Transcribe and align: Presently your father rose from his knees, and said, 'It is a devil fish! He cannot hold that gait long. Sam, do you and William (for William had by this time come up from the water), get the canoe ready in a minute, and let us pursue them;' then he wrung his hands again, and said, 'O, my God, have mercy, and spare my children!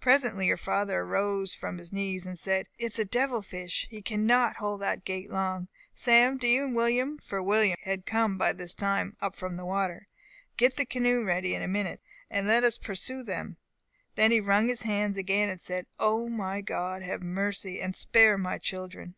Presently 0.00 0.46
your 0.48 0.58
father 0.58 1.02
rose 1.02 1.54
from 1.54 1.78
his 1.78 1.94
knees, 1.94 2.26
and 2.26 2.38
said, 2.38 2.66
'It 2.78 2.92
is 2.92 2.98
a 2.98 3.06
devil 3.06 3.40
fish! 3.40 3.86
He 3.88 4.02
cannot 4.02 4.56
hold 4.56 4.82
that 4.82 5.06
gait 5.06 5.30
long. 5.30 5.68
Sam, 5.94 6.36
do 6.36 6.46
you 6.46 6.64
and 6.66 6.76
William 6.76 7.16
(for 7.16 7.42
William 7.42 7.78
had 7.80 8.04
by 8.36 8.52
this 8.52 8.74
time 8.74 9.16
come 9.18 9.26
up 9.28 9.34
from 9.34 9.56
the 9.56 9.64
water), 9.64 10.08
get 10.58 10.76
the 10.76 10.84
canoe 10.84 11.24
ready 11.24 11.54
in 11.54 11.62
a 11.62 11.68
minute, 11.68 12.02
and 12.28 12.46
let 12.46 12.64
us 12.64 12.76
pursue 12.76 13.22
them;' 13.22 13.56
then 14.14 14.30
he 14.30 14.40
wrung 14.40 14.68
his 14.68 14.82
hands 14.82 15.16
again, 15.16 15.48
and 15.48 15.58
said, 15.58 15.86
'O, 15.98 16.28
my 16.28 16.60
God, 16.60 17.00
have 17.02 17.22
mercy, 17.22 17.80
and 17.80 17.96
spare 17.96 18.36
my 18.36 18.58
children! 18.58 19.14